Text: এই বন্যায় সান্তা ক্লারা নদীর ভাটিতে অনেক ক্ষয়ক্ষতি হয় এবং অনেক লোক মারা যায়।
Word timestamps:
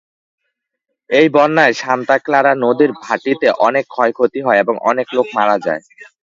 এই 1.09 1.27
বন্যায় 1.35 1.73
সান্তা 1.73 2.15
ক্লারা 2.19 2.53
নদীর 2.63 2.91
ভাটিতে 3.03 3.47
অনেক 3.59 3.85
ক্ষয়ক্ষতি 3.89 4.39
হয় 4.45 4.59
এবং 4.59 4.75
অনেক 4.89 5.07
লোক 5.15 5.27
মারা 5.37 5.57
যায়। 5.65 5.81